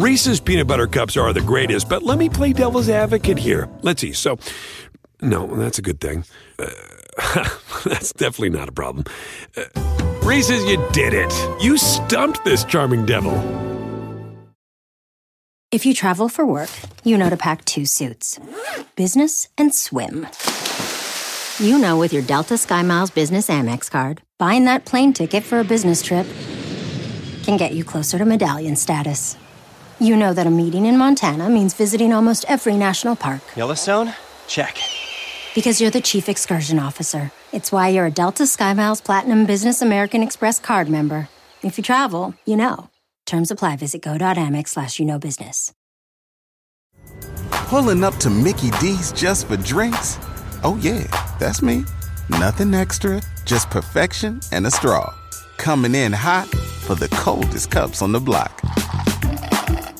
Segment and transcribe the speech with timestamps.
[0.00, 3.68] Reese's peanut butter cups are the greatest, but let me play devil's advocate here.
[3.82, 4.14] Let's see.
[4.14, 4.38] So,
[5.20, 6.24] no, that's a good thing.
[6.58, 6.70] Uh,
[7.84, 9.04] that's definitely not a problem.
[9.54, 9.64] Uh,
[10.22, 11.30] Reese's, you did it.
[11.62, 13.34] You stumped this charming devil.
[15.70, 16.70] If you travel for work,
[17.04, 18.40] you know to pack two suits
[18.96, 20.26] business and swim.
[21.58, 25.60] You know, with your Delta Sky Miles Business Amex card, buying that plane ticket for
[25.60, 26.26] a business trip
[27.42, 29.36] can get you closer to medallion status.
[30.00, 33.42] You know that a meeting in Montana means visiting almost every national park.
[33.54, 34.14] Yellowstone?
[34.48, 34.78] Check.
[35.54, 37.30] Because you're the chief excursion officer.
[37.52, 41.28] It's why you're a Delta SkyMiles Platinum Business American Express card member.
[41.62, 42.88] If you travel, you know.
[43.26, 43.76] Terms apply.
[43.76, 45.74] Visit go.amex slash you know business.
[47.50, 50.18] Pulling up to Mickey D's just for drinks?
[50.64, 51.04] Oh, yeah,
[51.38, 51.84] that's me.
[52.30, 55.14] Nothing extra, just perfection and a straw.
[55.58, 56.48] Coming in hot
[56.86, 58.62] for the coldest cups on the block.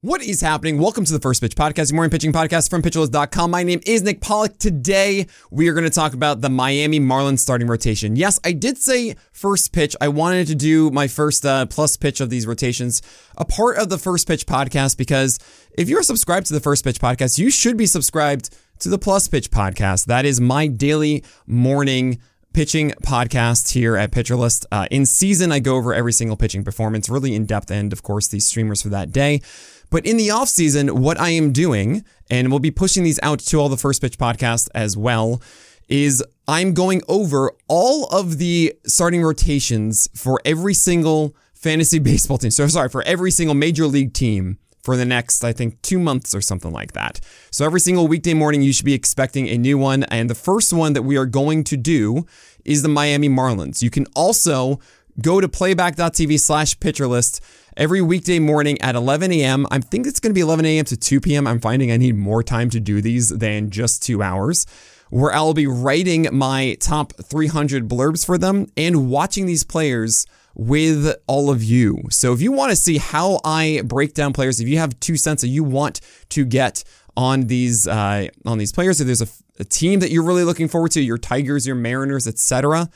[0.00, 0.78] What is happening?
[0.78, 3.50] Welcome to the First Pitch Podcast, morning pitching podcast from pitcherlist.com.
[3.50, 4.56] My name is Nick Pollack.
[4.56, 8.14] Today, we are going to talk about the Miami Marlins starting rotation.
[8.14, 9.96] Yes, I did say first pitch.
[10.00, 13.02] I wanted to do my first uh, plus pitch of these rotations,
[13.36, 15.40] a part of the First Pitch Podcast, because
[15.76, 19.26] if you're subscribed to the First Pitch Podcast, you should be subscribed to the Plus
[19.26, 20.04] Pitch Podcast.
[20.04, 22.20] That is my daily morning
[22.52, 24.64] pitching podcast here at Pitcherlist.
[24.72, 28.02] Uh, in season, I go over every single pitching performance, really in depth, and of
[28.02, 29.42] course, these streamers for that day.
[29.90, 33.38] But in the off season, what I am doing, and we'll be pushing these out
[33.40, 35.40] to all the first pitch podcasts as well,
[35.88, 42.50] is I'm going over all of the starting rotations for every single fantasy baseball team.
[42.50, 46.34] So sorry, for every single major league team for the next, I think, two months
[46.34, 47.20] or something like that.
[47.50, 50.04] So every single weekday morning, you should be expecting a new one.
[50.04, 52.24] And the first one that we are going to do
[52.64, 53.82] is the Miami Marlins.
[53.82, 54.80] You can also
[55.20, 57.40] go to playback.tv slash pitcherlist
[57.76, 59.66] every weekday morning at 11 a.m.
[59.70, 60.84] I think it's going to be 11 a.m.
[60.86, 61.46] to 2 p.m.
[61.46, 64.66] I'm finding I need more time to do these than just two hours,
[65.10, 71.14] where I'll be writing my top 300 blurbs for them and watching these players with
[71.26, 72.02] all of you.
[72.10, 75.16] So if you want to see how I break down players, if you have two
[75.16, 76.00] cents that you want
[76.30, 76.82] to get
[77.16, 79.28] on these uh, on these players, if there's a,
[79.60, 82.90] a team that you're really looking forward to, your Tigers, your Mariners, etc.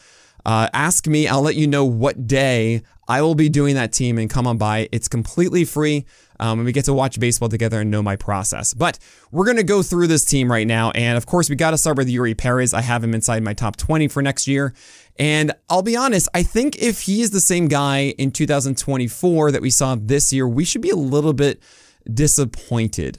[0.44, 1.28] Uh, ask me.
[1.28, 4.58] I'll let you know what day I will be doing that team and come on
[4.58, 4.88] by.
[4.92, 6.06] It's completely free.
[6.40, 8.74] Um, and we get to watch baseball together and know my process.
[8.74, 8.98] But
[9.30, 10.90] we're going to go through this team right now.
[10.92, 12.74] And of course, we got to start with Eury Perez.
[12.74, 14.74] I have him inside my top 20 for next year.
[15.18, 19.62] And I'll be honest, I think if he is the same guy in 2024 that
[19.62, 21.62] we saw this year, we should be a little bit
[22.12, 23.18] disappointed.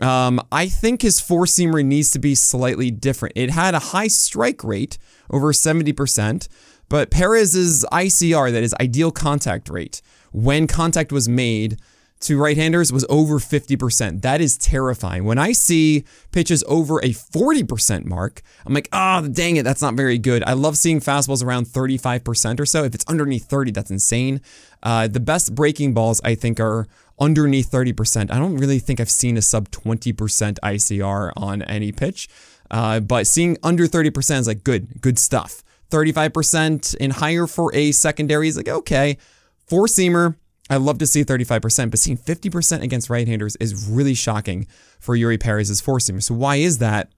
[0.00, 3.34] Um, I think his four seamer needs to be slightly different.
[3.36, 4.98] It had a high strike rate,
[5.30, 6.48] over 70%,
[6.88, 10.00] but Perez's ICR, that is ideal contact rate,
[10.32, 11.78] when contact was made
[12.22, 14.22] to right handers was over 50%.
[14.22, 15.24] That is terrifying.
[15.24, 19.94] When I see pitches over a 40% mark, I'm like, oh, dang it, that's not
[19.94, 20.42] very good.
[20.44, 22.84] I love seeing fastballs around 35% or so.
[22.84, 24.40] If it's underneath 30, that's insane.
[24.82, 26.86] Uh, the best breaking balls, I think, are
[27.18, 28.30] underneath 30%.
[28.30, 30.14] I don't really think I've seen a sub 20%
[30.62, 32.28] ICR on any pitch,
[32.70, 35.62] uh, but seeing under 30% is like good, good stuff.
[35.90, 39.18] 35% and higher for a secondary is like, okay.
[39.66, 40.36] Four seamer,
[40.70, 44.66] I love to see 35%, but seeing 50% against right handers is really shocking
[44.98, 46.22] for Eury Perez's four seamer.
[46.22, 47.10] So, why is that?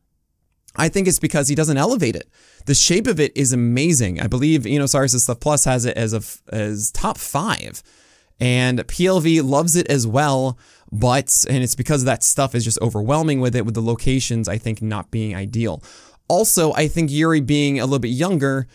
[0.76, 2.28] I think it's because he doesn't elevate it.
[2.66, 4.20] The shape of it is amazing.
[4.20, 7.82] I believe know Stuff Plus has it as a as top five,
[8.40, 10.58] and PLV loves it as well.
[10.92, 14.58] But and it's because that stuff is just overwhelming with it, with the locations I
[14.58, 15.82] think not being ideal.
[16.28, 18.66] Also, I think Eury being a little bit younger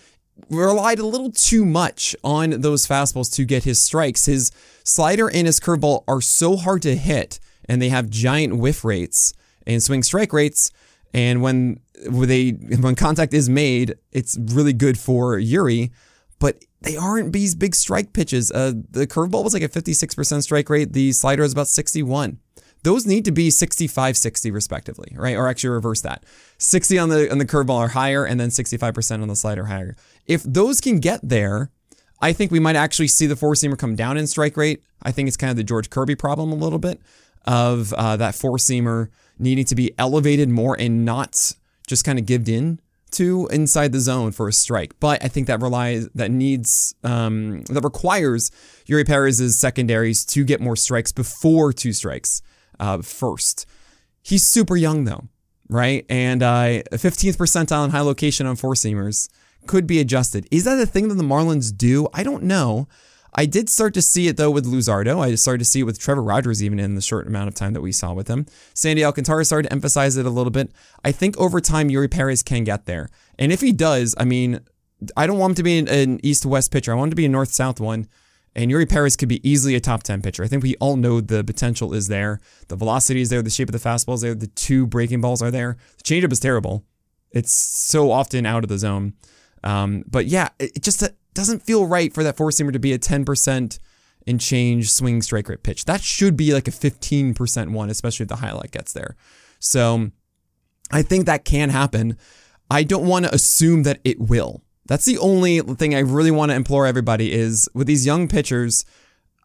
[0.50, 4.26] relied a little too much on those fastballs to get his strikes.
[4.26, 4.52] His
[4.84, 9.34] slider and his curveball are so hard to hit, and they have giant whiff rates
[9.66, 10.72] and swing strike rates.
[11.14, 15.92] And when when they when contact is made, it's really good for Eury,
[16.40, 18.52] but they aren't these big strike pitches.
[18.52, 20.94] Uh, the curveball was like a 56% strike rate.
[20.94, 22.40] The slider is about 61
[22.84, 25.36] those need to be 65 60 respectively right?
[25.36, 26.24] Or actually reverse that.
[26.58, 29.96] 60 on the on the curveball are higher and then 65% on the slider higher.
[30.26, 31.72] If those can get there
[32.22, 34.84] i think we might actually see the four seamer come down in strike rate.
[35.02, 37.02] I think it's kind of the george kirby problem a little bit
[37.46, 41.54] of uh, that four seamer needing to be elevated more and not
[41.88, 42.80] just kind of gived in
[43.12, 45.00] to inside the zone for a strike.
[45.00, 48.52] But I think that relies that needs um, that requires
[48.88, 52.42] Eury Perez's secondaries to get more strikes before two strikes
[52.80, 53.66] uh, first.
[54.22, 55.28] He's super young though,
[55.70, 56.06] right?
[56.10, 59.30] And uh, 15th percentile in high location on four seamers
[59.68, 60.48] could be adjusted.
[60.52, 62.08] Is that a thing that the Marlins do?
[62.14, 62.88] I don't know.
[63.34, 65.20] I did start to see it though with Luzardo.
[65.20, 67.74] I started to see it with Trevor Rogers even in the short amount of time
[67.74, 68.46] that we saw with him.
[68.74, 70.72] Sandy Alcantara started to emphasize it a little bit.
[71.04, 73.10] I think over time Eury Perez can get there.
[73.38, 74.62] And if he does, I mean,
[75.16, 76.92] I don't want him to be an east-west pitcher.
[76.92, 78.08] I want him to be a north-south one.
[78.56, 80.44] And Eury Perez could be easily a top 10 pitcher.
[80.44, 82.40] I think we all know the potential is there.
[82.68, 83.42] The velocity is there.
[83.42, 84.36] The shape of the fastball is there.
[84.36, 85.78] The two breaking balls are there.
[85.98, 86.84] The changeup is terrible.
[87.32, 89.14] It's so often out of the zone.
[89.64, 91.04] Um, but yeah, it just
[91.40, 93.80] doesn't feel right for that four seamer to be a 10%
[94.28, 95.86] and change swing strike rate pitch.
[95.86, 99.16] That should be like a 15% one, especially if the highlight gets there.
[99.60, 100.12] So
[100.92, 102.18] I think that can happen.
[102.70, 104.62] I don't want to assume that it will.
[104.86, 108.84] That's the only thing I really want to implore everybody is with these young pitchers,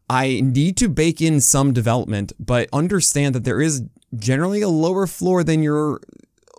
[0.09, 3.85] I need to bake in some development, but understand that there is
[4.17, 6.01] generally a lower floor than your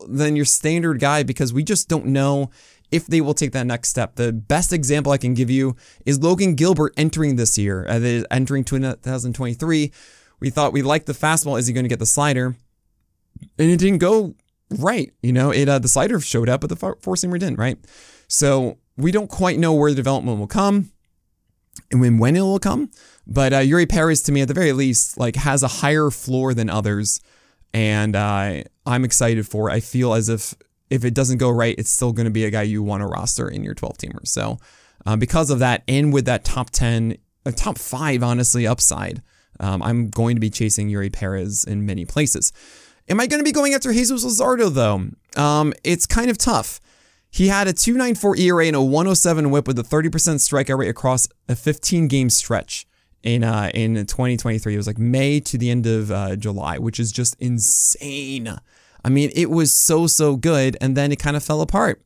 [0.08, 2.52] than your standard guy because we just don't know
[2.92, 4.16] if they will take that next step.
[4.16, 8.64] The best example I can give you is Logan Gilbert entering this year, uh, entering
[8.64, 9.92] 2023.
[10.40, 11.58] We thought we liked the fastball.
[11.60, 12.56] Is he going to get the slider?
[13.58, 14.36] And it didn't go
[14.70, 15.12] right.
[15.22, 17.58] You know, it uh, the slider showed up, but the four seamer didn't.
[17.58, 17.78] Right.
[18.28, 20.92] So we don't quite know where the development will come
[21.92, 22.92] and when, when it will come.
[23.28, 26.54] But uh, Eury Perez, to me, at the very least, like has a higher floor
[26.54, 27.20] than others,
[27.74, 29.70] and uh, I'm excited for.
[29.70, 29.74] It.
[29.74, 30.56] I feel as if
[30.90, 33.08] if it doesn't go right, it's still going to be a guy you want to
[33.08, 34.28] roster in your 12 teamers.
[34.28, 34.60] So
[35.06, 39.22] uh, because of that, and with that top 10, uh, top five, honestly, upside,
[39.60, 42.52] um, I'm going to be chasing Eury Perez in many places.
[43.08, 45.10] Am I going to be going after Jesus Luzardo though?
[45.42, 46.80] Um, it's kind of tough.
[47.30, 51.28] He had a 294 ERA and a 107 whip with a 30% strikeout rate across
[51.50, 52.88] a 15 game stretch
[53.24, 54.74] in uh, in 2023.
[54.74, 58.58] It was like May to the end of uh, July, which is just insane.
[59.06, 62.02] I mean, it was so so good, and then it kind of fell apart.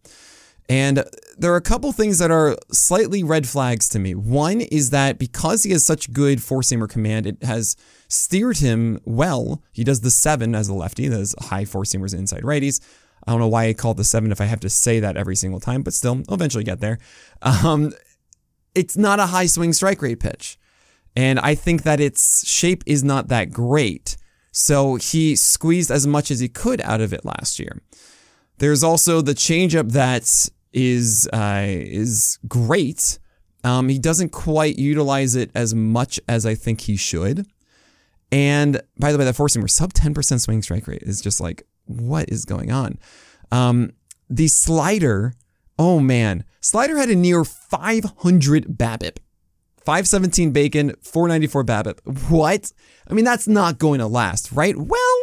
[0.67, 1.03] And
[1.37, 4.13] there are a couple things that are slightly red flags to me.
[4.13, 7.77] One is that because he has such good four seamer command, it has
[8.09, 9.63] steered him well.
[9.71, 12.81] He does the seven as a lefty, those high four seamers inside righties.
[13.25, 15.37] I don't know why I call the seven if I have to say that every
[15.37, 16.99] single time, but still, I'll eventually get there.
[17.41, 17.93] Um,
[18.75, 20.59] it's not a high swing strike rate pitch.
[21.15, 24.17] And I think that its shape is not that great.
[24.59, 27.81] So he squeezed as much as he could out of it last year.
[28.57, 33.19] There's also the changeup that is uh, is great.
[33.63, 37.47] Um, he doesn't quite utilize it as much as I think he should.
[38.33, 41.63] And by the way, that four seamer sub 10% swing strike rate is just like
[41.85, 42.99] what is going on?
[43.53, 43.93] Um,
[44.29, 45.35] the slider,
[45.79, 49.19] oh man, slider had a near 500 BABIP.
[49.89, 52.29] 517 bacon, 494 BABIP.
[52.29, 52.71] What?
[53.07, 54.77] I mean, that's not going to last, right?
[54.77, 55.19] Well,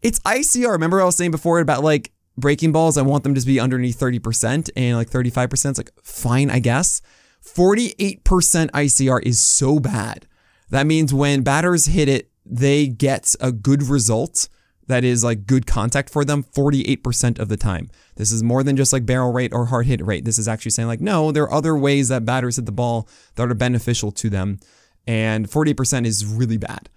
[0.00, 0.72] it's ICR.
[0.72, 4.00] Remember I was saying before about like breaking balls, I want them to be underneath
[4.00, 5.52] 30% and like 35%.
[5.52, 7.02] It's like, fine, I guess.
[7.44, 10.26] 48% ICR is so bad.
[10.70, 14.48] That means when batters hit it, they get a good result
[14.90, 17.88] that is like good contact for them 48% of the time.
[18.16, 20.24] This is more than just like barrel rate or hard hit rate.
[20.24, 23.08] This is actually saying like, no, there are other ways that batters hit the ball
[23.36, 24.60] that are beneficial to them.
[25.06, 26.88] And 40% is really bad.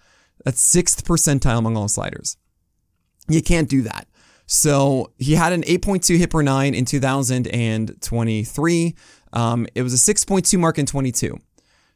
[0.44, 2.38] That's sixth percentile among all sliders.
[3.30, 4.08] You can't do that.
[4.46, 8.96] So he had an 8.2 hit per nine in 2023.
[9.32, 11.40] Um, it was a 6.2 mark in 22.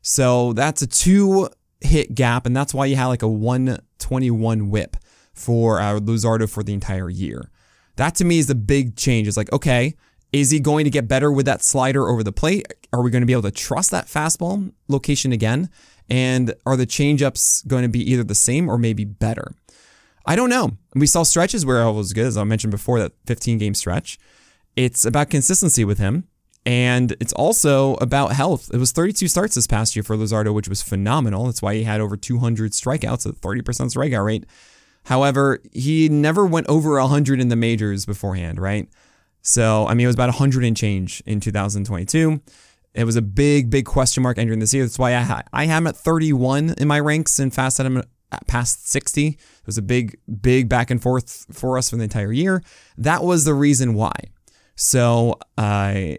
[0.01, 1.49] So that's a two
[1.81, 4.95] hit gap, and that's why you had like a 121 whip
[5.37, 7.49] for uh, Luzardo for the entire year.
[7.95, 9.27] That to me is the big change.
[9.27, 9.95] It's like, okay,
[10.33, 12.67] is he going to get better with that slider over the plate?
[12.93, 15.69] Are we going to be able to trust that fastball location again?
[16.09, 19.53] And are the changeups going to be either the same or maybe better?
[20.25, 20.71] I don't know.
[20.93, 24.19] We saw stretches where it was good, as I mentioned before, that 15 game stretch.
[24.75, 26.27] It's about consistency with him.
[26.65, 28.69] And it's also about health.
[28.73, 31.45] It was 32 starts this past year for Luzardo, which was phenomenal.
[31.45, 34.45] That's why he had over 200 strikeouts, a 30% strikeout rate.
[35.07, 38.89] However, he never went over 100 in the majors beforehand, right?
[39.41, 42.41] So, I mean, it was about 100 and change in 2022.
[42.93, 44.83] It was a big, big question mark entering this year.
[44.83, 48.03] That's why I, ha- I him at 31 in my ranks and fast at him
[48.47, 49.27] past 60.
[49.27, 52.61] It was a big, big back and forth for us for the entire year.
[52.97, 54.11] That was the reason why.
[54.75, 56.17] So I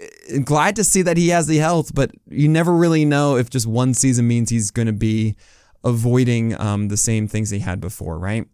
[0.00, 3.48] uh, glad to see that he has the health, but you never really know if
[3.48, 5.36] just one season means he's going to be
[5.84, 8.46] avoiding um, the same things he had before, right?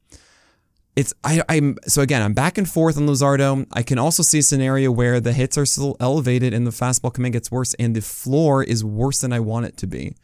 [0.97, 3.67] It's I, I'm so again I'm back and forth on Luzardo.
[3.73, 7.15] I can also see a scenario where the hits are still elevated and the fastball
[7.15, 10.17] command gets worse, and the floor is worse than I want it to be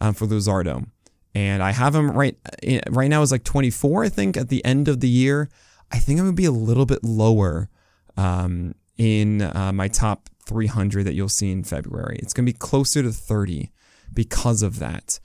[0.00, 0.86] um, for Luzardo
[1.34, 4.64] and I have him right eh, right now is like 24, I think, at the
[4.64, 5.48] end of the year.
[5.90, 7.68] I think I'm gonna be a little bit lower
[8.16, 12.18] um, in uh, my top 300 that you'll see in February.
[12.22, 13.70] It's gonna be closer to 30
[14.12, 15.18] because of that.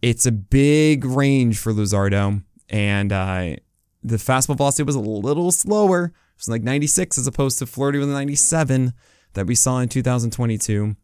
[0.00, 3.56] It's a big range for Luzardo, and uh,
[4.02, 6.04] the fastball velocity was a little slower.
[6.04, 8.92] It was like 96 as opposed to flirting with 97
[9.34, 10.96] that we saw in 2022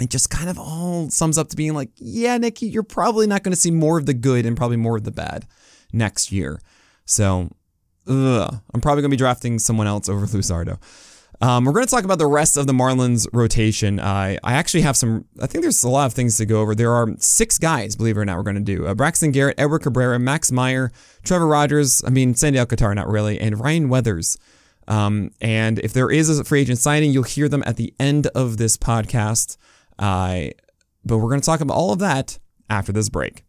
[0.00, 3.42] it just kind of all sums up to being like, yeah, Nicky, you're probably not
[3.42, 5.46] going to see more of the good and probably more of the bad
[5.92, 6.60] next year.
[7.04, 7.50] So,
[8.06, 10.78] ugh, I'm probably going to be drafting someone else over Luzardo.
[11.42, 13.98] Um, we're going to talk about the rest of the Marlins rotation.
[13.98, 16.72] Uh, I actually have some, I think there's a lot of things to go over.
[16.72, 19.58] There are six guys, believe it or not, we're going to do uh, Braxton Garrett,
[19.58, 20.92] Edward Cabrera, Max Meyer,
[21.24, 24.38] Trevor Rogers, I mean, Sandy Alcantara, not really, and Ryan Weathers.
[24.86, 28.28] Um, and if there is a free agent signing, you'll hear them at the end
[28.28, 29.56] of this podcast.
[29.98, 30.50] Uh,
[31.04, 32.38] but we're going to talk about all of that
[32.70, 33.44] after this break.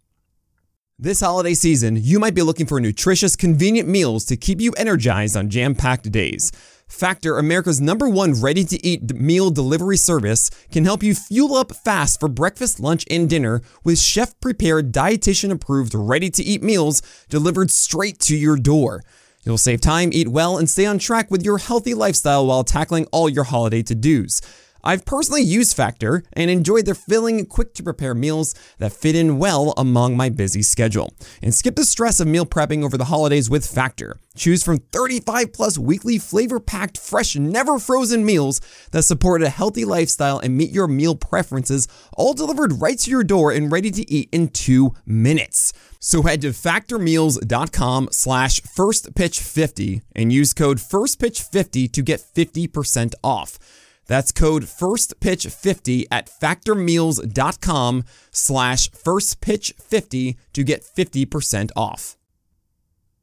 [1.04, 5.36] This holiday season, you might be looking for nutritious, convenient meals to keep you energized
[5.36, 6.50] on jam packed days.
[6.88, 11.76] Factor, America's number one ready to eat meal delivery service, can help you fuel up
[11.76, 17.02] fast for breakfast, lunch, and dinner with chef prepared, dietitian approved, ready to eat meals
[17.28, 19.04] delivered straight to your door.
[19.44, 23.08] You'll save time, eat well, and stay on track with your healthy lifestyle while tackling
[23.12, 24.40] all your holiday to dos.
[24.84, 29.40] I've personally used Factor and enjoyed their filling, quick to prepare meals that fit in
[29.40, 31.14] well among my busy schedule.
[31.42, 34.18] And skip the stress of meal prepping over the holidays with Factor.
[34.36, 38.60] Choose from 35 plus weekly flavor packed, fresh, never frozen meals
[38.92, 41.88] that support a healthy lifestyle and meet your meal preferences,
[42.18, 45.72] all delivered right to your door and ready to eat in two minutes.
[46.00, 53.58] So head to factormeals.com slash firstpitch50 and use code firstpitch50 to get 50% off.
[54.08, 62.18] That's code FIRSTPITCH50 at factormeals.com slash FIRSTPITCH50 to get 50% off.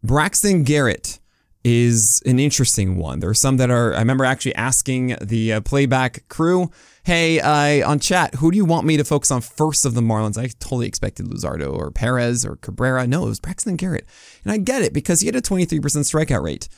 [0.02, 1.20] Braxton Garrett
[1.62, 3.20] is an interesting one.
[3.20, 6.70] There are some that are, I remember actually asking the uh, playback crew,
[7.04, 10.00] hey, uh, on chat, who do you want me to focus on first of the
[10.00, 10.38] Marlins?
[10.38, 13.06] I totally expected Luzardo or Perez or Cabrera.
[13.06, 14.06] No, it was Braxton Garrett.
[14.42, 16.68] And I get it because he had a 23% strikeout rate.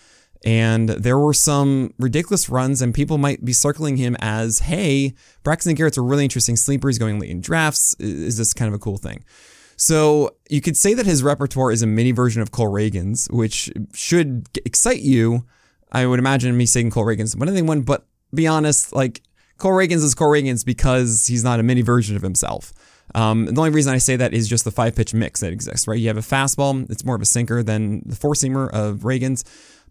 [0.45, 5.75] And there were some ridiculous runs, and people might be circling him as, hey, Braxton
[5.75, 6.89] Garrett's a really interesting sleeper.
[6.89, 7.95] He's going late in drafts.
[7.99, 9.25] Is this kind of a cool thing?
[9.77, 13.71] So you could say that his repertoire is a mini version of Cole Ragans, which
[13.95, 15.45] should excite you.
[15.91, 19.23] I would imagine me saying Cole Ragans one anyone, but be honest, like
[19.59, 22.73] Cole Ragans is Cole Ragans because he's not a mini version of himself.
[23.15, 25.87] Um, the only reason I say that is just the five pitch mix that exists,
[25.87, 25.99] right?
[25.99, 29.45] You have a fastball, it's more of a sinker than the four seamer of Ragans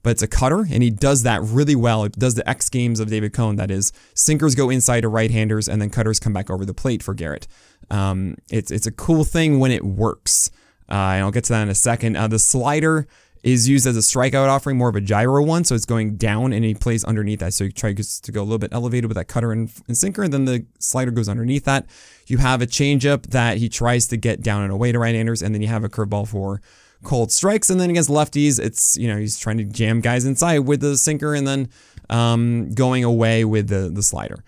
[0.04, 2.04] but it's a cutter, and he does that really well.
[2.04, 3.56] It does the X games of David Cone.
[3.56, 7.04] That is, sinkers go inside to right-handers, and then cutters come back over the plate
[7.04, 7.48] for Garrett.
[7.90, 10.50] Um, it's it's a cool thing when it works.
[10.90, 12.18] Uh, and I'll get to that in a second.
[12.18, 13.08] Uh, the slider
[13.44, 16.54] is used as a strikeout offering, more of a gyro one, so it's going down,
[16.54, 17.54] and he plays underneath that.
[17.54, 20.22] So he tries to go a little bit elevated with that cutter and, and sinker,
[20.22, 21.88] and then the slider goes underneath that.
[22.28, 25.56] You have a changeup that he tries to get down and away to right-handers, and
[25.56, 26.62] then you have a curveball for
[27.04, 27.70] cold strikes.
[27.70, 30.98] And then against lefties, it's, you know, he's trying to jam guys inside with the
[30.98, 31.70] sinker and then
[32.10, 34.44] um, going away with the, the slider.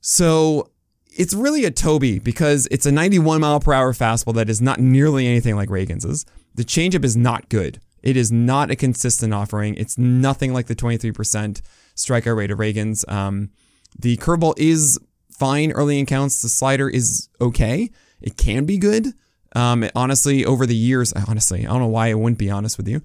[0.00, 0.70] So
[1.16, 4.80] it's really a Toby because it's a 91 mile per hour fastball that is not
[4.80, 6.24] nearly anything like Ragans's.
[6.54, 7.80] The changeup is not good.
[8.02, 9.74] It is not a consistent offering.
[9.74, 11.60] It's nothing like the 23%
[11.96, 13.04] strikeout rate of Ragans'.
[13.08, 13.50] Um,
[13.98, 14.98] the curveball is
[15.30, 16.40] fine early in counts.
[16.40, 17.90] The slider is okay.
[18.20, 19.12] It can be good.
[19.56, 22.86] Um, honestly, over the years, honestly, I don't know why I wouldn't be honest with
[22.86, 23.00] you.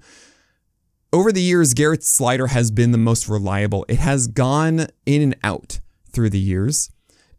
[1.10, 3.86] over the years, Garrett's slider has been the most reliable.
[3.88, 5.80] It has gone in and out
[6.12, 6.90] through the years.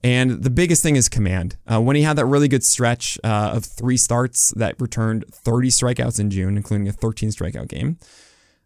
[0.03, 1.57] And the biggest thing is command.
[1.71, 5.69] Uh, when he had that really good stretch uh, of three starts that returned 30
[5.69, 7.97] strikeouts in June, including a 13 strikeout game,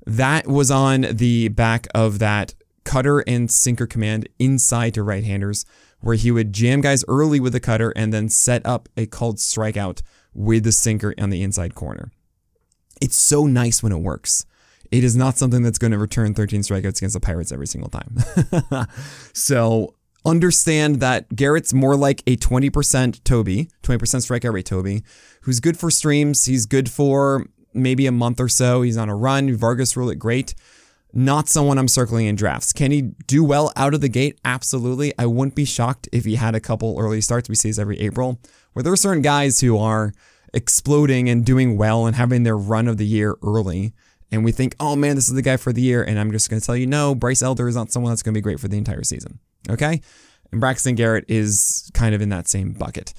[0.06, 5.66] that was on the back of that cutter and sinker command inside to right handers,
[6.00, 9.38] where he would jam guys early with the cutter and then set up a called
[9.38, 10.02] strikeout
[10.38, 12.12] with the sinker on the inside corner.
[13.02, 14.46] It's so nice when it works.
[14.92, 17.90] It is not something that's going to return 13 strikeouts against the Pirates every single
[17.90, 18.88] time.
[19.34, 25.04] so understand that Garrett's more like a 20% Toby, 20% strikeout rate Toby,
[25.42, 26.46] who's good for streams.
[26.46, 28.82] He's good for maybe a month or so.
[28.84, 29.54] He's on a run.
[29.56, 30.56] Vargas rule it great.
[31.14, 32.74] Not someone I'm circling in drafts.
[32.74, 34.40] Can he do well out of the gate?
[34.46, 35.14] Absolutely.
[35.18, 37.50] I wouldn't be shocked if he had a couple early starts.
[37.50, 38.40] We see this every April,
[38.78, 40.14] where there are certain guys who are
[40.54, 43.92] exploding and doing well and having their run of the year early.
[44.32, 46.04] And we think, oh man, this is the guy for the year.
[46.04, 48.36] And I'm just going to tell you, no, Bryce Elder is not someone that's going
[48.36, 49.40] to be great for the entire season.
[49.68, 50.00] Okay.
[50.52, 53.16] And Braxton Garrett is kind of in that same bucket.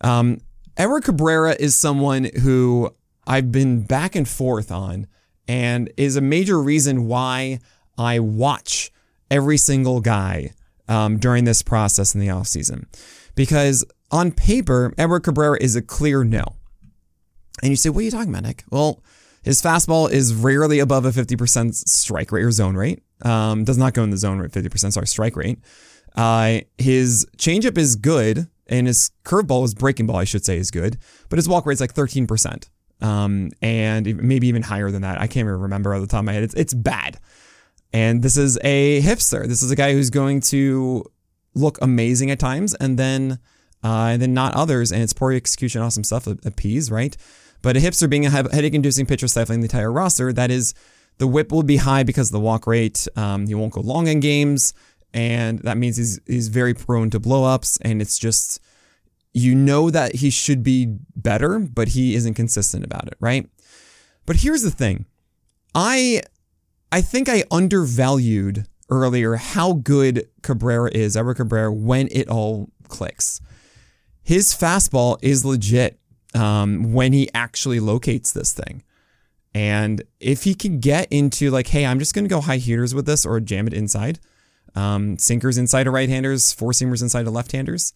[0.00, 0.38] Um,
[0.76, 2.94] Edward Cabrera is someone who
[3.26, 5.08] I've been back and forth on
[5.48, 7.58] and is a major reason why
[7.98, 8.92] I watch
[9.28, 10.52] every single guy
[10.86, 12.84] um, during this process in the offseason.
[13.34, 16.56] Because on paper, Edward Cabrera is a clear no.
[17.62, 18.64] And you say, what are you talking about, Nick?
[18.70, 19.02] Well,
[19.42, 23.02] his fastball is rarely above a 50% strike rate or zone rate.
[23.22, 25.58] Um, does not go in the zone rate, 50%, sorry, strike rate.
[26.16, 30.70] Uh, his changeup is good, and his curveball, his breaking ball, I should say, is
[30.70, 30.98] good,
[31.28, 32.68] but his walk rate is like 13%.
[33.02, 35.18] Um, and maybe even higher than that.
[35.18, 36.42] I can't even remember off the top of my head.
[36.42, 37.18] It's, it's bad.
[37.92, 39.46] And this is a hipster.
[39.46, 41.04] This is a guy who's going to
[41.54, 43.38] look amazing at times and then
[43.82, 44.92] uh, and then not others.
[44.92, 47.16] And it's poor execution, awesome stuff, appease, right?
[47.62, 50.74] But a hipster being a headache inducing pitcher stifling the entire roster, that is,
[51.18, 53.06] the whip will be high because of the walk rate.
[53.16, 54.72] Um, he won't go long in games.
[55.12, 57.78] And that means he's, he's very prone to blowups.
[57.82, 58.60] And it's just,
[59.32, 63.48] you know that he should be better, but he isn't consistent about it, right?
[64.26, 65.06] But here's the thing.
[65.74, 66.22] I
[66.92, 73.40] I think I undervalued earlier how good Cabrera is, Ever Cabrera, when it all clicks.
[74.30, 75.98] His fastball is legit
[76.36, 78.84] um, when he actually locates this thing.
[79.52, 82.94] And if he can get into like, hey, I'm just going to go high heaters
[82.94, 84.20] with this or jam it inside,
[84.76, 87.92] um, sinkers inside of right handers, four seamers inside of left handers,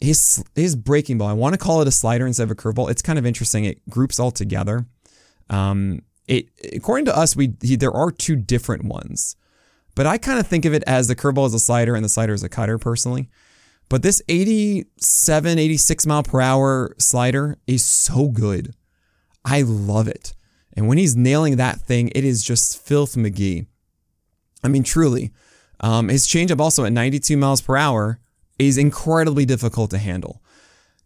[0.00, 1.26] his his breaking ball.
[1.26, 2.88] I want to call it a slider instead of a curveball.
[2.88, 3.64] It's kind of interesting.
[3.64, 4.86] It groups all together.
[5.48, 9.34] Um, it according to us, we he, there are two different ones,
[9.96, 12.08] but I kind of think of it as the curveball is a slider and the
[12.08, 13.28] slider is a cutter personally.
[13.90, 18.74] But this 87, 86 mile per hour slider is so good.
[19.44, 20.32] I love it.
[20.74, 23.66] And when he's nailing that thing, it is just filth McGee.
[24.62, 25.32] I mean, truly.
[25.80, 28.20] Um, his changeup also at 92 miles per hour
[28.58, 30.40] is incredibly difficult to handle.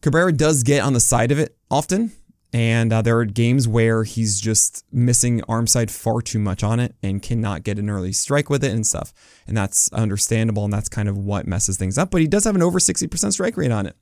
[0.02, 2.12] Cabrera does get on the side of it often,
[2.54, 6.78] and uh, there are games where he's just missing arm side far too much on
[6.78, 9.12] it and cannot get an early strike with it and stuff.
[9.48, 10.62] And that's understandable.
[10.62, 12.12] And that's kind of what messes things up.
[12.12, 13.96] But he does have an over 60% strike rate on it.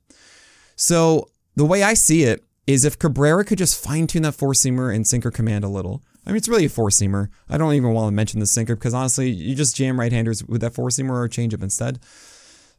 [0.75, 4.53] So the way I see it is if Cabrera could just fine tune that four
[4.53, 6.03] seamer and sinker command a little.
[6.23, 7.29] I mean, it's really a four seamer.
[7.49, 10.47] I don't even want to mention the sinker because honestly, you just jam right handers
[10.47, 12.01] with that four seamer or a changeup instead.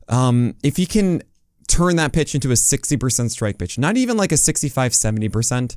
[0.09, 1.25] Um, if he can
[1.75, 5.77] turn that pitch into a 60% strike pitch, not even like a 65, 70%.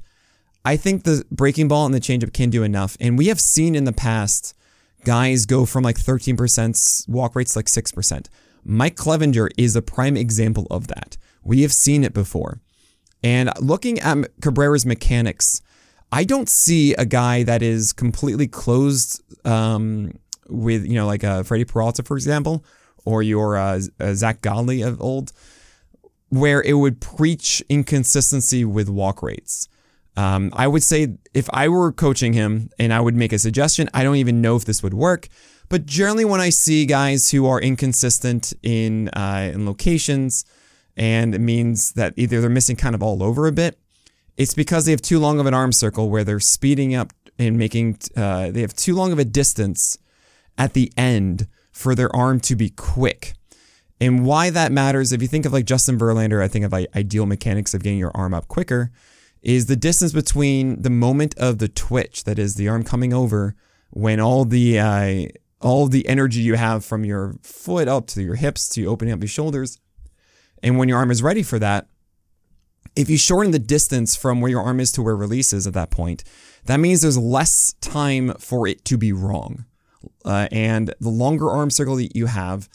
[0.63, 2.97] I think the breaking ball and the changeup can do enough.
[2.99, 4.53] And we have seen in the past
[5.05, 8.27] guys go from like 13% walk rates like 6%.
[8.63, 11.17] Mike Clevinger is a prime example of that.
[11.43, 12.59] We have seen it before.
[13.23, 15.61] And looking at Cabrera's mechanics,
[16.11, 20.13] I don't see a guy that is completely closed um,
[20.47, 22.63] with, you know, like a Freddie Peralta, for example,
[23.03, 23.79] or your uh,
[24.13, 25.31] Zack Godley of old
[26.29, 29.67] where it would preach inconsistency with walk rates.
[30.17, 33.87] Um, I would say if I were coaching him and I would make a suggestion,
[33.93, 35.27] I don't even know if this would work.
[35.69, 40.45] But generally, when I see guys who are inconsistent in uh, in locations,
[40.95, 43.77] and it means that either they're missing kind of all over a bit,
[44.37, 47.57] it's because they have too long of an arm circle where they're speeding up and
[47.57, 49.97] making uh, they have too long of a distance
[50.57, 53.33] at the end for their arm to be quick.
[53.99, 56.95] And why that matters, if you think of like Justin Verlander, I think of like
[56.95, 58.91] ideal mechanics of getting your arm up quicker,
[59.41, 63.55] is the distance between the moment of the twitch, that is the arm coming over,
[63.89, 65.25] when all the uh,
[65.61, 69.21] all the energy you have from your foot up to your hips to opening up
[69.21, 69.79] your shoulders,
[70.61, 71.87] and when your arm is ready for that,
[72.95, 75.73] if you shorten the distance from where your arm is to where release is at
[75.73, 76.23] that point,
[76.65, 79.65] that means there's less time for it to be wrong.
[80.25, 82.67] Uh, and the longer arm circle that you have,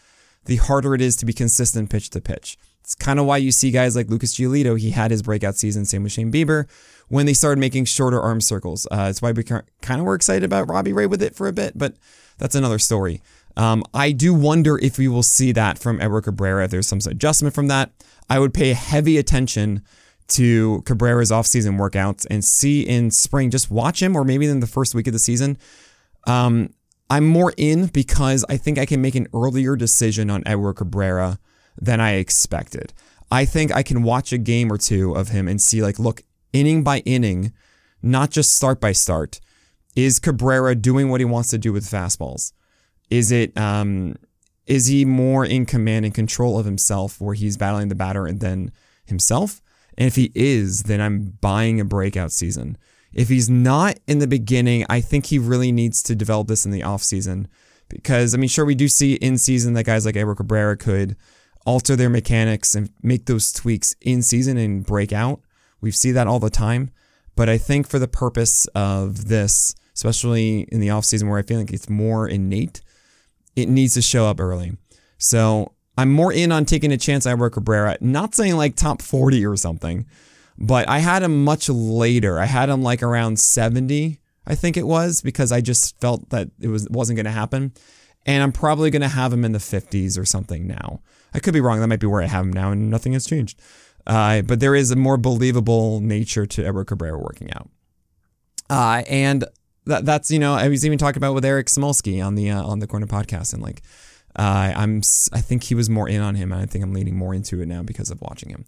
[0.44, 2.58] the harder it is to be consistent pitch to pitch.
[2.80, 5.84] It's kind of why you see guys like Lucas Giolito, he had his breakout season,
[5.84, 6.68] same with Shane Bieber,
[7.08, 8.86] when they started making shorter arm circles.
[8.90, 11.52] Uh, it's why we kind of were excited about Robbie Ray with it for a
[11.52, 11.94] bit, but
[12.38, 13.22] that's another story.
[13.56, 17.00] Um, I do wonder if we will see that from Edward Cabrera, if there's some
[17.06, 17.92] adjustment from that.
[18.28, 19.82] I would pay heavy attention
[20.28, 24.66] to Cabrera's offseason workouts and see in spring, just watch him or maybe in the
[24.66, 25.58] first week of the season.
[26.26, 26.72] Um,
[27.12, 31.38] I'm more in because I think I can make an earlier decision on Edward Cabrera
[31.78, 32.94] than I expected.
[33.30, 36.22] I think I can watch a game or two of him and see, like, look,
[36.54, 37.52] inning by inning,
[38.00, 39.40] not just start by start,
[39.94, 42.54] is Cabrera doing what he wants to do with fastballs?
[43.10, 44.16] Is it um,
[44.66, 48.40] is he more in command and control of himself where he's battling the batter and
[48.40, 48.72] then
[49.04, 49.60] himself?
[49.98, 52.78] And if he is, then I'm buying a breakout season.
[53.14, 56.70] If he's not in the beginning, I think he really needs to develop this in
[56.70, 57.46] the offseason.
[57.88, 61.16] Because, I mean, sure, we do see in season that guys like Edward Cabrera could
[61.66, 65.40] alter their mechanics and make those tweaks in season and break out.
[65.80, 66.90] We see that all the time.
[67.36, 71.58] But I think for the purpose of this, especially in the offseason where I feel
[71.58, 72.80] like it's more innate,
[73.56, 74.72] it needs to show up early.
[75.18, 79.02] So I'm more in on taking a chance on Edward Cabrera, not saying like top
[79.02, 80.06] 40 or something,
[80.58, 82.38] but I had him much later.
[82.38, 86.50] I had him like around 70, I think it was, because I just felt that
[86.60, 87.72] it was wasn't going to happen.
[88.24, 91.00] And I'm probably going to have him in the 50s or something now.
[91.34, 91.80] I could be wrong.
[91.80, 93.60] That might be where I have him now, and nothing has changed.
[94.06, 97.70] Uh, but there is a more believable nature to Edward Cabrera working out.
[98.68, 99.44] Uh, and
[99.86, 102.62] that, that's you know I was even talking about with Eric Samulski on the uh,
[102.62, 103.82] on the Corner podcast, and like
[104.36, 107.34] uh, I'm I think he was more in on him, I think I'm leaning more
[107.34, 108.64] into it now because of watching him.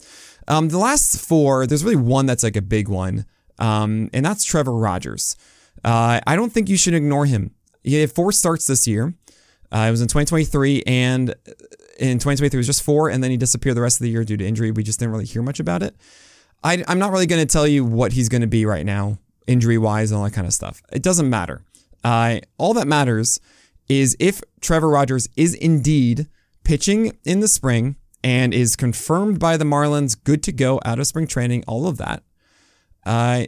[0.47, 3.25] Um, the last four, there's really one that's like a big one,
[3.59, 5.37] um, and that's Trevor Rogers.
[5.83, 7.53] Uh, I don't think you should ignore him.
[7.83, 9.15] He had four starts this year.
[9.73, 11.31] Uh, it was in 2023, and
[11.99, 14.25] in 2023 it was just four, and then he disappeared the rest of the year
[14.25, 14.71] due to injury.
[14.71, 15.97] We just didn't really hear much about it.
[16.63, 19.19] I, I'm not really going to tell you what he's going to be right now,
[19.47, 20.83] injury wise, and all that kind of stuff.
[20.93, 21.63] It doesn't matter.
[22.03, 23.41] Uh, all that matters
[23.89, 26.29] is if Trevor Rogers is indeed
[26.65, 31.07] pitching in the spring and is confirmed by the Marlins, good to go out of
[31.07, 32.23] spring training, all of that.
[33.05, 33.45] Uh,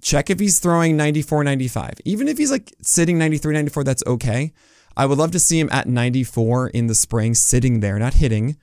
[0.00, 1.92] check if he's throwing 94, 95.
[2.04, 4.52] Even if he's like sitting 93, 94, that's okay.
[4.96, 8.56] I would love to see him at 94 in the spring, sitting there, not hitting,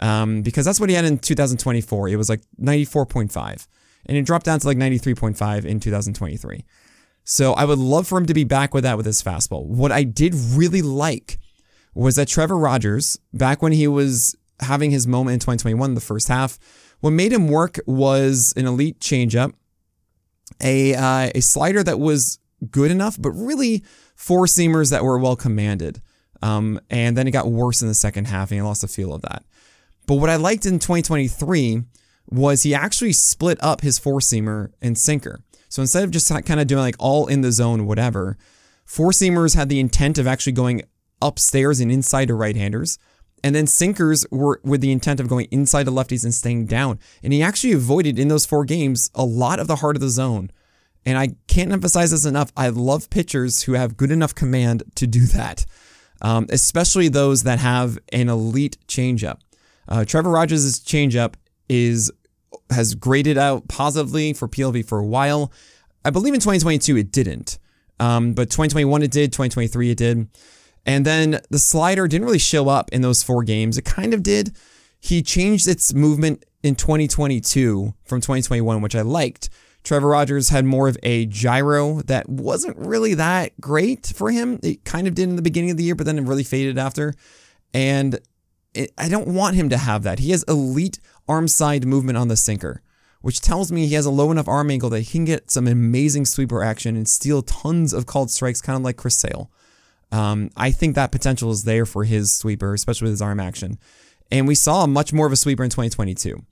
[0.00, 2.08] um, because that's what he had in 2024.
[2.08, 3.66] It was like 94.5,
[4.06, 6.64] and it dropped down to like 93.5 in 2023.
[7.30, 9.66] So I would love for him to be back with that with his fastball.
[9.66, 11.38] What I did really like
[11.94, 16.28] was that Trevor Rogers, back when he was having his moment in 2021, the first
[16.28, 16.58] half,
[17.00, 19.52] what made him work was an elite changeup,
[20.62, 22.38] a uh, a slider that was
[22.70, 23.84] good enough, but really
[24.16, 26.00] four seamers that were well commanded.
[26.40, 29.12] Um, and then it got worse in the second half, and he lost the feel
[29.12, 29.44] of that.
[30.06, 31.82] But what I liked in 2023
[32.30, 35.40] was he actually split up his four seamer and sinker.
[35.68, 38.36] So instead of just kind of doing like all in the zone, whatever,
[38.84, 40.82] four seamers had the intent of actually going
[41.20, 42.98] upstairs and inside to right handers.
[43.44, 46.98] And then sinkers were with the intent of going inside to lefties and staying down.
[47.22, 50.08] And he actually avoided in those four games a lot of the heart of the
[50.08, 50.50] zone.
[51.06, 52.52] And I can't emphasize this enough.
[52.56, 55.64] I love pitchers who have good enough command to do that,
[56.20, 59.38] um, especially those that have an elite changeup.
[59.86, 61.34] Uh, Trevor Rogers' changeup
[61.68, 62.10] is
[62.70, 65.52] has graded out positively for PLV for a while.
[66.04, 67.58] I believe in 2022 it didn't,
[68.00, 70.28] um, but 2021 it did, 2023 it did.
[70.86, 73.76] And then the slider didn't really show up in those four games.
[73.76, 74.56] It kind of did.
[75.00, 79.50] He changed its movement in 2022 from 2021, which I liked.
[79.84, 84.58] Trevor Rogers had more of a gyro that wasn't really that great for him.
[84.62, 86.78] It kind of did in the beginning of the year, but then it really faded
[86.78, 87.14] after.
[87.72, 88.18] And
[88.96, 90.18] I don't want him to have that.
[90.20, 92.82] He has elite arm side movement on the sinker,
[93.22, 95.66] which tells me he has a low enough arm angle that he can get some
[95.66, 99.50] amazing sweeper action and steal tons of called strikes, kind of like Chris Sale.
[100.10, 103.78] Um, I think that potential is there for his sweeper, especially with his arm action.
[104.30, 106.42] And we saw much more of a sweeper in 2022.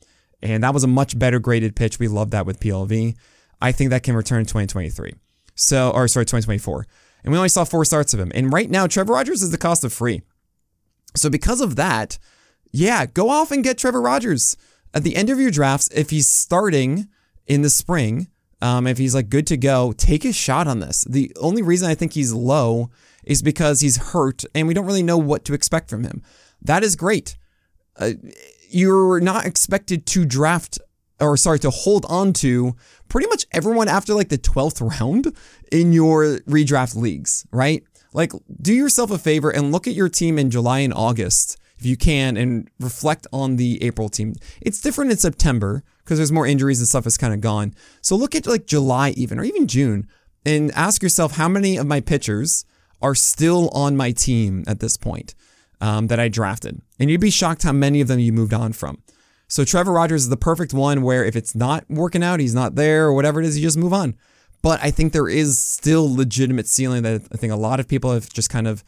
[0.43, 1.99] And that was a much better graded pitch.
[1.99, 3.17] We love that with PLV.
[3.61, 5.15] I think that can return in 2023.
[5.55, 6.87] So, or sorry, 2024.
[7.25, 8.31] And we only saw four starts of him.
[8.35, 10.23] And right now, Trevor Rogers is the cost of free.
[11.17, 12.19] So because of that,
[12.73, 14.57] yeah, go off and get Trevor Rogers
[14.95, 15.89] at the end of your drafts.
[15.95, 17.09] If he's starting
[17.47, 18.29] in the spring,
[18.63, 21.05] um, if he's like good to go, take a shot on this.
[21.09, 22.91] The only reason I think he's low
[23.25, 26.23] is because he's hurt and we don't really know what to expect from him.
[26.63, 27.37] That is great.
[27.99, 28.13] Uh,
[28.69, 30.79] you're not expected to draft
[31.21, 32.75] or sorry, to hold on to
[33.09, 35.35] pretty much everyone after like the 12th round
[35.73, 37.83] in your redraft leagues, right?
[38.17, 41.85] Like, do yourself a favor and look at your team in July and August if
[41.85, 44.35] you can and reflect on the April team.
[44.63, 47.75] It's different in September because there's more injuries and stuff is kind of gone.
[48.01, 50.09] So look at like July even or even June
[50.47, 52.65] and ask yourself how many of my pitchers
[53.03, 55.35] are still on my team at this point
[55.83, 56.81] um, that I drafted.
[56.99, 59.03] And you'd be shocked how many of them you moved on from.
[59.47, 62.77] So Trevor Rogers is the perfect one where if it's not working out, he's not
[62.77, 64.17] there or whatever it is, you just move on.
[64.67, 68.13] But I think there is still legitimate ceiling that I think a lot of people
[68.13, 68.83] have just kind of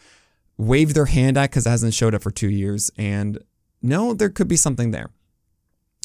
[0.57, 2.91] waved their hand at because it hasn't showed up for two years.
[2.99, 3.39] And
[3.81, 5.11] no, there could be something there.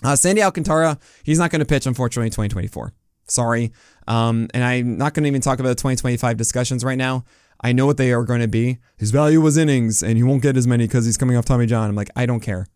[0.04, 2.94] Uh, Sandy Alcantara, he's not going to pitch, unfortunately, in 2024.
[3.28, 3.72] Sorry.
[4.08, 7.26] Um, and I'm not going to even talk about the 2025 discussions right now.
[7.60, 8.78] I know what they are going to be.
[8.98, 11.66] His value was innings, and he won't get as many because he's coming off Tommy
[11.66, 11.90] John.
[11.90, 12.68] I'm like, I don't care.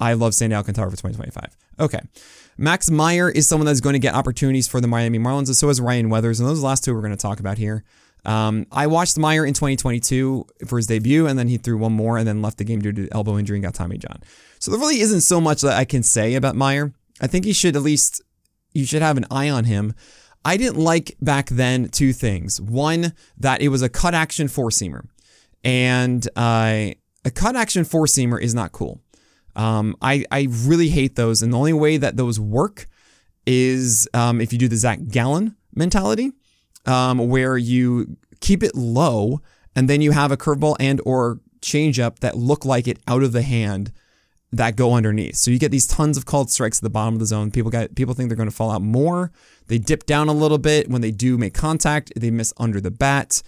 [0.00, 1.56] I love Sandy Alcantara for 2025.
[1.80, 2.00] Okay.
[2.56, 5.68] Max Meyer is someone that's going to get opportunities for the Miami Marlins, and so
[5.68, 6.40] is Ryan Weathers.
[6.40, 7.84] And those last two we're going to talk about here.
[8.24, 12.16] Um, I watched Meyer in 2022 for his debut, and then he threw one more
[12.16, 14.20] and then left the game due to elbow injury and got Tommy John.
[14.58, 16.92] So there really isn't so much that I can say about Meyer.
[17.20, 18.22] I think he should at least,
[18.72, 19.94] you should have an eye on him.
[20.44, 22.60] I didn't like back then two things.
[22.60, 25.06] One, that it was a cut action four seamer,
[25.62, 26.92] and uh,
[27.24, 29.00] a cut action four seamer is not cool.
[29.56, 32.86] Um, I I really hate those, and the only way that those work
[33.46, 36.32] is um, if you do the Zac Gallen mentality,
[36.86, 39.40] um, where you keep it low
[39.76, 43.32] and then you have a curveball and or changeup that look like it out of
[43.32, 43.92] the hand
[44.52, 45.36] that go underneath.
[45.36, 47.50] So you get these tons of called strikes at the bottom of the zone.
[47.50, 49.32] People get people think they're going to fall out more.
[49.66, 52.12] They dip down a little bit when they do make contact.
[52.16, 53.42] They miss under the bat.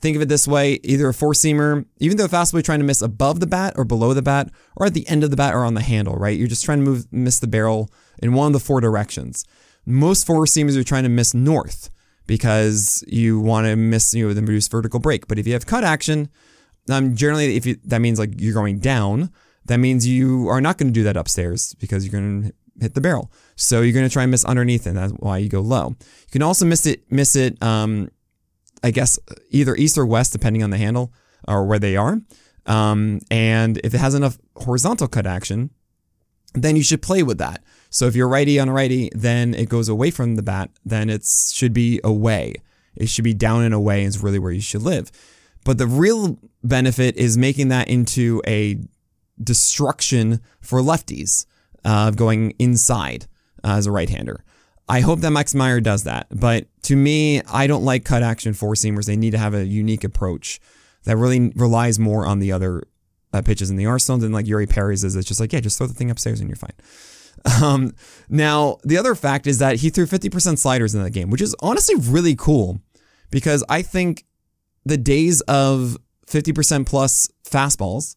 [0.00, 3.02] Think of it this way: either a four seamer, even though fastball, trying to miss
[3.02, 5.64] above the bat or below the bat, or at the end of the bat or
[5.64, 6.14] on the handle.
[6.14, 6.38] Right?
[6.38, 7.90] You're just trying to move miss the barrel
[8.22, 9.44] in one of the four directions.
[9.86, 11.90] Most four seamers are trying to miss north
[12.26, 15.26] because you want to miss you know the reduced vertical break.
[15.26, 16.28] But if you have cut action,
[16.88, 19.32] um, generally if you, that means like you're going down,
[19.64, 22.94] that means you are not going to do that upstairs because you're going to hit
[22.94, 23.30] the barrel.
[23.56, 25.88] So you're going to try and miss underneath, and that's why you go low.
[25.98, 27.60] You can also miss it, miss it.
[27.62, 28.10] Um,
[28.82, 29.18] I guess
[29.50, 31.12] either east or west, depending on the handle
[31.46, 32.20] or where they are.
[32.66, 35.70] Um, and if it has enough horizontal cut action,
[36.54, 37.62] then you should play with that.
[37.90, 41.08] So if you're righty on a righty, then it goes away from the bat, then
[41.08, 42.54] it should be away.
[42.94, 45.10] It should be down and away is really where you should live.
[45.64, 48.78] But the real benefit is making that into a
[49.42, 51.46] destruction for lefties
[51.84, 53.26] of uh, going inside
[53.64, 54.44] uh, as a right-hander.
[54.88, 56.28] I hope that Max Meyer does that.
[56.30, 59.06] But to me, I don't like cut action four seamers.
[59.06, 60.60] They need to have a unique approach
[61.04, 62.84] that really relies more on the other
[63.32, 65.14] uh, pitches in the arsenal than like Eury Perez is.
[65.14, 66.72] It's just like, yeah, just throw the thing upstairs and you're fine.
[67.62, 67.94] Um,
[68.28, 71.54] now, the other fact is that he threw 50% sliders in that game, which is
[71.60, 72.80] honestly really cool
[73.30, 74.24] because I think
[74.84, 75.96] the days of
[76.26, 78.16] 50% plus fastballs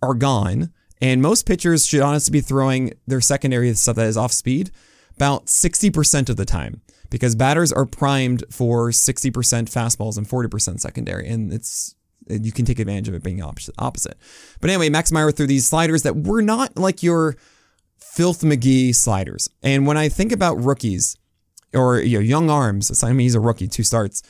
[0.00, 0.72] are gone.
[1.00, 4.70] And most pitchers should honestly be throwing their secondary stuff that is off speed
[5.16, 11.28] about 60% of the time because batters are primed for 60% fastballs and 40% secondary.
[11.28, 11.94] And it's
[12.28, 14.16] you can take advantage of it being opposite.
[14.60, 17.36] But anyway, Max Meyer threw these sliders that were not like your
[17.98, 19.48] Filth McGee sliders.
[19.62, 21.16] And when I think about rookies
[21.74, 24.22] or you know, young arms, I mean, he's a rookie, two starts.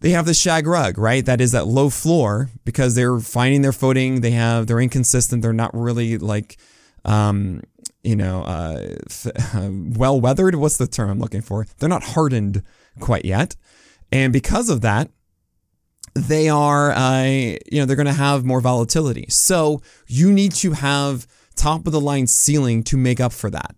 [0.00, 1.24] They have the shag rug, right?
[1.24, 4.20] That is that low floor because they're finding their footing.
[4.20, 5.42] They have they're inconsistent.
[5.42, 6.56] They're not really like,
[7.04, 7.62] um,
[8.02, 8.96] you know, uh,
[9.70, 10.54] well weathered.
[10.54, 11.66] What's the term I'm looking for?
[11.78, 12.62] They're not hardened
[13.00, 13.56] quite yet,
[14.10, 15.10] and because of that,
[16.14, 19.26] they are, uh, you know, they're going to have more volatility.
[19.28, 23.74] So you need to have top of the line ceiling to make up for that.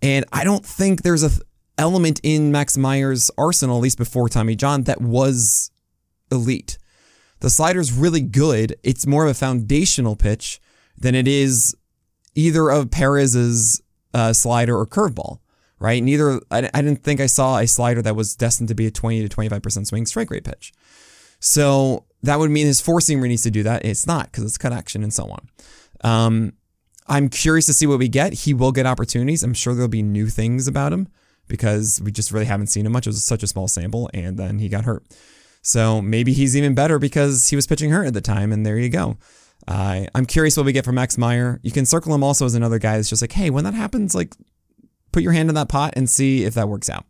[0.00, 1.42] And I don't think there's a th-
[1.78, 5.70] element in Max Meyer's arsenal, at least before Tommy John, that was
[6.30, 6.78] elite.
[7.40, 8.76] The slider's really good.
[8.82, 10.60] It's more of a foundational pitch
[10.96, 11.76] than it is
[12.34, 13.82] either of Perez's
[14.14, 15.38] uh, slider or curveball,
[15.78, 16.02] right?
[16.02, 18.90] Neither, I, I didn't think I saw a slider that was destined to be a
[18.90, 20.72] 20 to 25% swing strike rate pitch.
[21.40, 23.84] So that would mean his four seamer needs to do that.
[23.84, 25.48] It's not because it's cut action and so on.
[26.02, 26.52] Um,
[27.08, 28.32] I'm curious to see what we get.
[28.32, 29.42] He will get opportunities.
[29.42, 31.08] I'm sure there'll be new things about him
[31.48, 33.06] because we just really haven't seen him much.
[33.06, 35.04] It was such a small sample, and then he got hurt.
[35.62, 38.78] So maybe he's even better because he was pitching hurt at the time, and there
[38.78, 39.16] you go.
[39.72, 41.58] Uh, I'm curious what we get from Max Meyer.
[41.62, 44.14] You can circle him also as another guy that's just like, hey, when that happens,
[44.14, 44.34] like,
[45.12, 47.06] put your hand in that pot and see if that works out.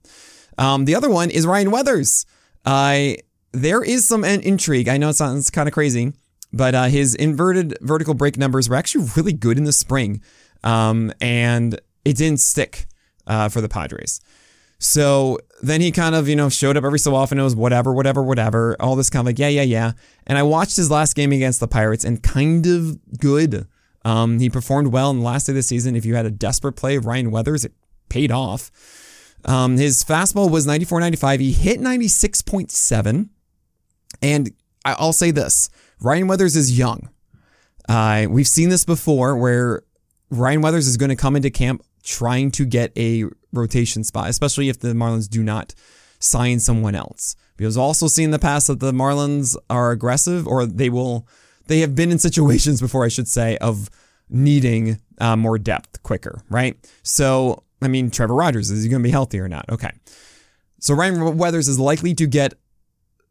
[0.58, 2.24] Um, the other one is Ryan Weathers.
[2.64, 3.14] Uh,
[3.52, 4.88] there is some intrigue.
[4.88, 6.12] I know it sounds kind of crazy.
[6.52, 10.20] But uh, his inverted vertical break numbers were actually really good in the spring,
[10.62, 12.86] um, and it didn't stick.
[13.26, 14.20] uh, for the Padres.
[14.82, 17.38] So then he kind of, you know, showed up every so often.
[17.38, 18.76] It was whatever, whatever, whatever.
[18.80, 19.92] All this kind of like, yeah, yeah, yeah.
[20.26, 23.68] And I watched his last game against the Pirates and kind of good.
[24.04, 25.94] Um, he performed well in the last day of the season.
[25.94, 27.72] If you had a desperate play of Ryan Weathers, it
[28.08, 28.72] paid off.
[29.44, 31.38] Um, his fastball was 94 95.
[31.38, 33.28] He hit 96.7.
[34.20, 34.50] And
[34.84, 37.08] I'll say this Ryan Weathers is young.
[37.88, 39.84] Uh, we've seen this before where
[40.28, 44.68] Ryan Weathers is going to come into camp trying to get a rotation spot, especially
[44.68, 45.74] if the Marlins do not
[46.18, 47.36] sign someone else.
[47.58, 51.26] We've also seen in the past that the Marlins are aggressive or they will,
[51.66, 53.90] they have been in situations before, I should say, of
[54.28, 56.76] needing uh, more depth quicker, right?
[57.02, 59.66] So, I mean, Trevor Rogers, is he going to be healthy or not?
[59.68, 59.90] Okay.
[60.80, 62.54] So Ryan Weathers is likely to get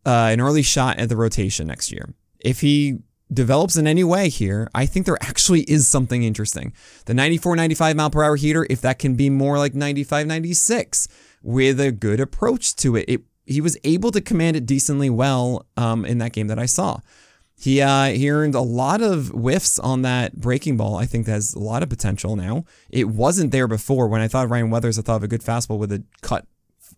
[0.06, 2.14] uh, an early shot at the rotation next year.
[2.40, 3.00] If he
[3.34, 6.74] develops in any way here, I think there actually is something interesting.
[7.06, 11.08] The 94, 95 mile per hour heater, if that can be more like 95, 96
[11.44, 15.66] with a good approach to it, it he was able to command it decently well
[15.76, 17.00] um, in that game that I saw.
[17.60, 20.96] He uh, he earned a lot of whiffs on that breaking ball.
[20.96, 22.66] I think that has a lot of potential now.
[22.90, 24.08] It wasn't there before.
[24.08, 26.48] When I thought Ryan Weathers, I thought of a good fastball with a cut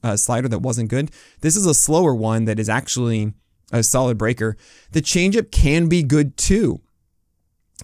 [0.04, 1.12] uh, slider that wasn't good.
[1.42, 3.34] This is a slower one that is actually
[3.74, 4.56] a solid breaker.
[4.92, 6.80] The changeup can be good too.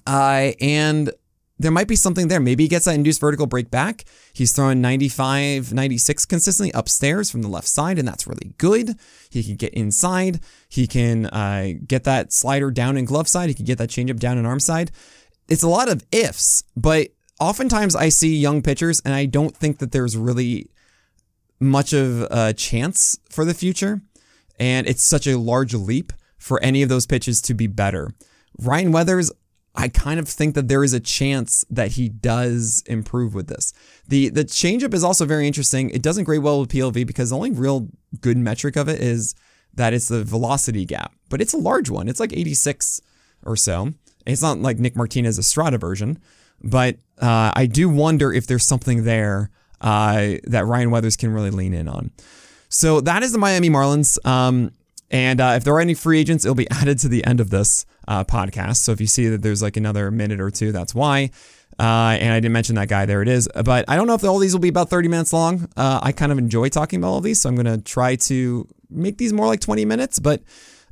[0.08, 1.12] Uh, and
[1.58, 2.40] there might be something there.
[2.40, 4.06] Maybe he gets that induced vertical break back.
[4.32, 8.96] He's throwing 95, 96 consistently upstairs from the left side, and that's really good.
[9.30, 10.40] He can get inside.
[10.70, 13.50] He can uh, get that slider down in glove side.
[13.50, 14.92] He can get that changeup down in arm side.
[15.50, 17.10] It's a lot of ifs, but
[17.42, 20.70] oftentimes I see young pitchers, and I don't think that there's really
[21.60, 24.02] much of a chance for the future.
[24.60, 28.12] And it's such a large leap for any of those pitches to be better.
[28.58, 29.32] Ryan Weathers,
[29.76, 33.72] I kind of think that there is a chance that he does improve with this.
[34.08, 35.90] The the changeup is also very interesting.
[35.92, 37.88] It doesn't grade well with PLV because the only real
[38.20, 39.36] good metric of it is
[39.74, 42.10] that it's the velocity gap, but it's a large one.
[42.10, 43.02] It's like 86
[43.46, 43.94] or so.
[44.26, 46.20] It's not like Nick Martinez Estrada version,
[46.62, 51.52] but uh, I do wonder if there's something there uh, that Ryan Weathers can really
[51.52, 52.12] lean in on.
[52.70, 54.24] So that is the Miami Marlins.
[54.26, 54.72] Um,
[55.12, 57.50] and uh, if there are any free agents, it'll be added to the end of
[57.50, 58.78] this uh, podcast.
[58.78, 61.32] So if you see that there's like another minute or two, that's why.
[61.80, 63.06] Uh, and I didn't mention that guy.
[63.06, 63.50] There it is.
[63.64, 65.70] But I don't know if all these will be about 30 minutes long.
[65.78, 67.42] Uh, I kind of enjoy talking about all these.
[67.42, 70.20] So I'm going to try to make these more like 20 minutes.
[70.20, 70.42] But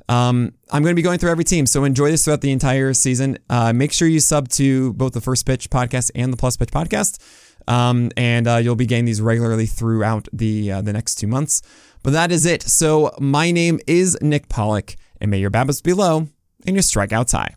[0.08, 1.66] um, I'm going to be going through every team.
[1.66, 3.38] So enjoy this throughout the entire season.
[3.50, 6.70] Uh, make sure you sub to both the First Pitch podcast and the Plus Pitch
[6.70, 7.18] podcast.
[7.68, 11.62] Um, and uh, you'll be getting these regularly throughout the uh, the next two months.
[12.02, 12.62] But that is it.
[12.62, 16.28] So my name is Nick Pollack, and may your BABIPs be low
[16.66, 17.54] and your strikeouts high.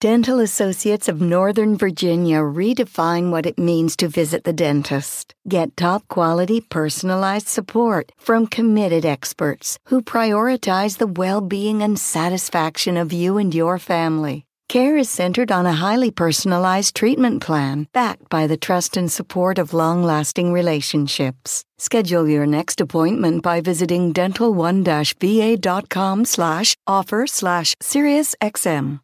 [0.00, 5.34] Dental Associates of Northern Virginia redefine what it means to visit the dentist.
[5.46, 12.96] Get top quality personalized support from committed experts who prioritize the well being and satisfaction
[12.96, 14.46] of you and your family.
[14.70, 19.58] Care is centered on a highly personalized treatment plan backed by the trust and support
[19.58, 21.64] of long lasting relationships.
[21.78, 29.00] Schedule your next appointment by visiting dental1-va.com slash offer slash SiriusXM.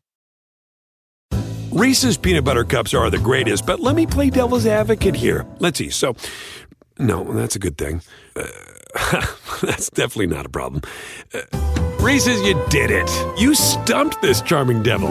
[1.73, 5.45] Reese's peanut butter cups are the greatest, but let me play devil's advocate here.
[5.59, 5.91] Let's see.
[5.91, 6.15] So,
[7.01, 8.03] no, that's a good thing.
[8.37, 8.47] Uh,
[9.63, 10.83] that's definitely not a problem.
[11.35, 11.41] Uh,
[11.99, 13.11] Reese's, you did it.
[13.37, 15.11] You stumped this charming devil.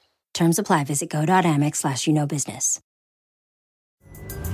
[0.33, 0.85] Terms apply.
[0.85, 2.79] Visit go.amex slash you know business.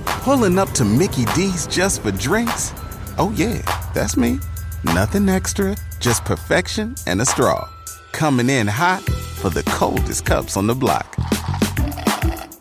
[0.04, 2.72] Pulling up to Mickey D's just for drinks?
[3.16, 3.62] Oh, yeah,
[3.94, 4.38] that's me.
[4.84, 7.68] Nothing extra, just perfection and a straw.
[8.12, 9.02] Coming in hot
[9.40, 11.16] for the coldest cups on the block.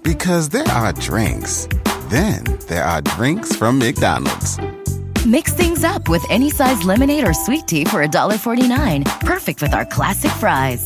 [0.03, 1.68] Because there are drinks,
[2.09, 4.57] then there are drinks from McDonald's.
[5.26, 9.03] Mix things up with any size lemonade or sweet tea for $1.49.
[9.22, 10.86] Perfect with our classic fries.